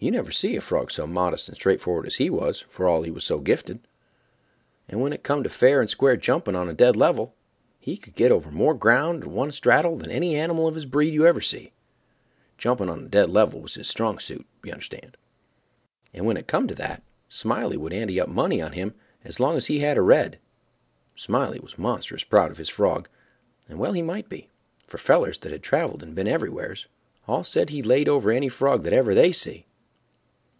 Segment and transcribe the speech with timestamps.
[0.00, 3.10] You never see a frog so modest and straightfor'ard as he was, for all he
[3.10, 3.80] was so gifted.
[4.88, 7.34] And when it come to fair and square jumping on a dead level,
[7.80, 11.12] he could get over more ground at one straddle than any animal of his breed
[11.12, 11.72] you ever see.
[12.58, 15.16] Jumping on a dead level was his strong suit, you understand;
[16.14, 18.94] and when it come to that, Smiley would ante up money on him
[19.24, 20.38] as long as he had a red.
[21.16, 23.08] Smiley was monstrous proud of his frog,
[23.68, 24.48] and well he might be,
[24.86, 26.86] for fellers that had traveled and been everywheres,
[27.26, 29.64] all said he laid over any frog that ever they see.